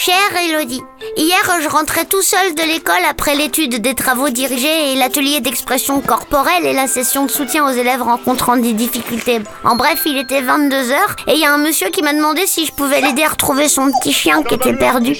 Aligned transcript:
Chère 0.00 0.14
Elodie, 0.48 0.80
hier 1.16 1.42
je 1.60 1.68
rentrais 1.68 2.04
tout 2.04 2.22
seul 2.22 2.54
de 2.54 2.62
l'école 2.62 3.04
après 3.10 3.34
l'étude 3.34 3.82
des 3.82 3.96
travaux 3.96 4.28
dirigés 4.28 4.92
et 4.92 4.94
l'atelier 4.94 5.40
d'expression 5.40 6.00
corporelle 6.00 6.66
et 6.66 6.72
la 6.72 6.86
session 6.86 7.26
de 7.26 7.30
soutien 7.32 7.66
aux 7.66 7.72
élèves 7.72 8.02
rencontrant 8.02 8.56
des 8.56 8.74
difficultés. 8.74 9.40
En 9.64 9.74
bref, 9.74 10.02
il 10.06 10.16
était 10.16 10.40
22h 10.40 10.94
et 11.26 11.32
il 11.32 11.40
y 11.40 11.44
a 11.44 11.52
un 11.52 11.58
monsieur 11.58 11.88
qui 11.88 12.02
m'a 12.02 12.12
demandé 12.12 12.46
si 12.46 12.64
je 12.64 12.72
pouvais 12.72 13.00
l'aider 13.00 13.24
à 13.24 13.30
retrouver 13.30 13.68
son 13.68 13.90
petit 13.90 14.12
chien 14.12 14.44
qui 14.44 14.54
était 14.54 14.72
perdu. 14.72 15.16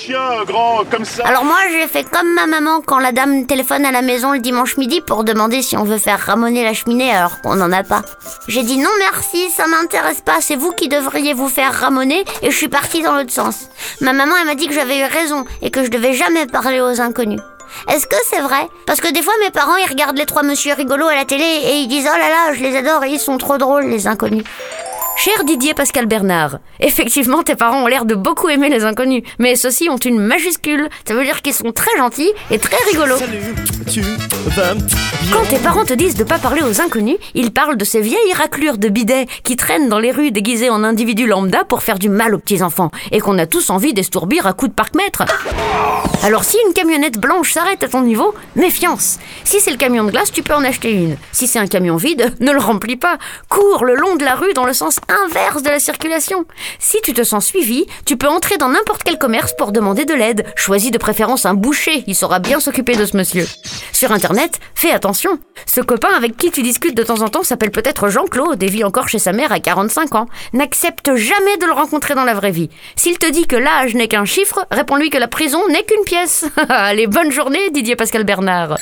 Alors 1.24 1.44
moi 1.44 1.58
j'ai 1.72 1.88
fait 1.88 2.08
comme 2.08 2.32
ma 2.34 2.46
maman 2.46 2.80
quand 2.80 3.00
la 3.00 3.10
dame 3.10 3.46
téléphone 3.46 3.84
à 3.84 3.90
la 3.90 4.02
maison 4.02 4.30
le 4.30 4.38
dimanche 4.38 4.76
midi 4.76 5.00
pour 5.00 5.24
demander 5.24 5.60
si 5.60 5.76
on 5.76 5.82
veut 5.82 5.98
faire 5.98 6.20
ramoner 6.20 6.62
la 6.62 6.72
cheminée 6.72 7.10
alors 7.10 7.40
qu'on 7.40 7.56
n'en 7.56 7.72
a 7.72 7.82
pas. 7.82 8.02
J'ai 8.46 8.62
dit 8.62 8.78
non 8.78 8.90
merci, 9.00 9.50
ça 9.50 9.66
m'intéresse 9.66 10.20
pas, 10.20 10.36
c'est 10.40 10.56
vous 10.56 10.70
qui 10.70 10.88
devriez 10.88 11.34
vous 11.34 11.48
faire 11.48 11.74
ramoner 11.74 12.24
et 12.42 12.52
je 12.52 12.56
suis 12.56 12.68
partie 12.68 13.02
dans 13.02 13.14
l'autre 13.14 13.32
sens. 13.32 13.68
Ma 14.00 14.12
maman 14.12 14.36
elle 14.40 14.46
m'a 14.46 14.54
dit 14.54 14.67
que 14.68 14.74
j'avais 14.74 14.98
eu 14.98 15.04
raison 15.04 15.44
et 15.62 15.70
que 15.70 15.82
je 15.84 15.90
devais 15.90 16.12
jamais 16.12 16.46
parler 16.46 16.80
aux 16.80 17.00
inconnus. 17.00 17.40
Est-ce 17.88 18.06
que 18.06 18.16
c'est 18.30 18.40
vrai? 18.40 18.68
Parce 18.86 19.00
que 19.00 19.12
des 19.12 19.22
fois 19.22 19.34
mes 19.42 19.50
parents 19.50 19.76
ils 19.76 19.88
regardent 19.88 20.16
les 20.16 20.26
trois 20.26 20.42
monsieur 20.42 20.74
rigolos 20.74 21.08
à 21.08 21.14
la 21.14 21.24
télé 21.24 21.44
et 21.44 21.76
ils 21.76 21.88
disent 21.88 22.08
oh 22.08 22.16
là 22.18 22.28
là 22.28 22.54
je 22.54 22.62
les 22.62 22.76
adore 22.76 23.04
et 23.04 23.10
ils 23.10 23.18
sont 23.18 23.38
trop 23.38 23.58
drôles 23.58 23.86
les 23.86 24.06
inconnus. 24.06 24.44
Cher 25.16 25.42
Didier 25.42 25.74
Pascal 25.74 26.06
Bernard, 26.06 26.60
effectivement 26.78 27.42
tes 27.42 27.56
parents 27.56 27.82
ont 27.82 27.86
l'air 27.88 28.04
de 28.04 28.14
beaucoup 28.14 28.48
aimer 28.48 28.68
les 28.68 28.84
inconnus, 28.84 29.24
mais 29.40 29.56
ceux-ci 29.56 29.88
ont 29.90 29.96
une 29.96 30.20
majuscule, 30.20 30.88
ça 31.06 31.14
veut 31.14 31.24
dire 31.24 31.42
qu'ils 31.42 31.54
sont 31.54 31.72
très 31.72 31.96
gentils 31.96 32.32
et 32.52 32.58
très 32.58 32.76
rigolos. 32.90 33.18
Quand 35.32 35.44
tes 35.48 35.58
parents 35.58 35.86
te 35.86 35.94
disent 35.94 36.14
de 36.14 36.24
pas 36.24 36.38
parler 36.38 36.60
aux 36.62 36.82
inconnus, 36.82 37.16
ils 37.34 37.52
parlent 37.52 37.78
de 37.78 37.84
ces 37.84 38.02
vieilles 38.02 38.34
raclures 38.34 38.76
de 38.76 38.88
bidets 38.88 39.26
qui 39.44 39.56
traînent 39.56 39.88
dans 39.88 39.98
les 39.98 40.10
rues 40.10 40.30
déguisées 40.30 40.68
en 40.68 40.84
individus 40.84 41.26
lambda 41.26 41.64
pour 41.64 41.82
faire 41.82 41.98
du 41.98 42.10
mal 42.10 42.34
aux 42.34 42.38
petits 42.38 42.62
enfants 42.62 42.90
et 43.12 43.20
qu'on 43.20 43.38
a 43.38 43.46
tous 43.46 43.70
envie 43.70 43.94
d'estourbir 43.94 44.46
à 44.46 44.52
coups 44.52 44.70
de 44.70 44.74
parc-mètre. 44.74 45.24
Alors 46.22 46.44
si 46.44 46.58
une 46.66 46.74
camionnette 46.74 47.18
blanche 47.18 47.52
s'arrête 47.52 47.82
à 47.82 47.88
ton 47.88 48.02
niveau, 48.02 48.34
méfiance. 48.56 49.18
Si 49.44 49.60
c'est 49.60 49.70
le 49.70 49.76
camion 49.76 50.04
de 50.04 50.10
glace, 50.10 50.32
tu 50.32 50.42
peux 50.42 50.54
en 50.54 50.64
acheter 50.64 50.92
une. 50.92 51.16
Si 51.32 51.46
c'est 51.46 51.58
un 51.58 51.66
camion 51.66 51.96
vide, 51.96 52.34
ne 52.40 52.52
le 52.52 52.58
remplis 52.58 52.96
pas. 52.96 53.16
Cours 53.48 53.84
le 53.84 53.94
long 53.94 54.16
de 54.16 54.24
la 54.24 54.34
rue 54.34 54.52
dans 54.52 54.66
le 54.66 54.72
sens 54.74 54.98
inverse 55.24 55.62
de 55.62 55.70
la 55.70 55.78
circulation. 55.78 56.44
Si 56.78 56.98
tu 57.02 57.14
te 57.14 57.22
sens 57.22 57.46
suivi, 57.46 57.86
tu 58.04 58.16
peux 58.16 58.28
entrer 58.28 58.58
dans 58.58 58.68
n'importe 58.68 59.02
quel 59.04 59.18
commerce 59.18 59.54
pour 59.56 59.72
demander 59.72 60.04
de 60.04 60.14
l'aide. 60.14 60.44
Choisis 60.56 60.90
de 60.90 60.98
préférence 60.98 61.46
un 61.46 61.54
boucher, 61.54 62.04
il 62.06 62.14
saura 62.14 62.38
bien 62.38 62.60
s'occuper 62.60 62.96
de 62.96 63.06
ce 63.06 63.16
monsieur. 63.16 63.46
Sur 63.92 64.12
internet, 64.12 64.60
fais 64.74 64.90
attention. 64.90 65.38
Ce 65.66 65.80
copain 65.80 66.10
avec 66.16 66.36
qui 66.36 66.50
tu 66.50 66.62
discutes 66.62 66.96
de 66.96 67.02
temps 67.02 67.22
en 67.22 67.28
temps 67.28 67.42
s'appelle 67.42 67.70
peut-être 67.70 68.08
Jean-Claude 68.08 68.62
et 68.62 68.66
vit 68.66 68.84
encore 68.84 69.08
chez 69.08 69.18
sa 69.18 69.32
mère 69.32 69.52
à 69.52 69.60
45 69.60 70.14
ans. 70.14 70.26
N'accepte 70.52 71.14
jamais 71.16 71.56
de 71.58 71.66
le 71.66 71.72
rencontrer 71.72 72.14
dans 72.14 72.24
la 72.24 72.34
vraie 72.34 72.50
vie. 72.50 72.70
S'il 72.96 73.18
te 73.18 73.30
dit 73.30 73.46
que 73.46 73.56
l'âge 73.56 73.94
n'est 73.94 74.08
qu'un 74.08 74.24
chiffre, 74.24 74.66
réponds-lui 74.70 75.10
que 75.10 75.18
la 75.18 75.28
prison 75.28 75.60
n'est 75.68 75.84
qu'une 75.84 76.04
pièce. 76.04 76.44
Allez, 76.68 77.06
bonne 77.06 77.32
journée 77.32 77.70
Didier 77.70 77.96
Pascal 77.96 78.24
Bernard. 78.24 78.76